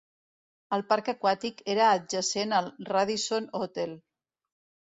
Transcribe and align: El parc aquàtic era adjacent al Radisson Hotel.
El 0.77 0.83
parc 0.93 1.11
aquàtic 1.13 1.61
era 1.73 1.91
adjacent 1.97 2.57
al 2.61 2.71
Radisson 2.91 3.49
Hotel. 3.61 3.95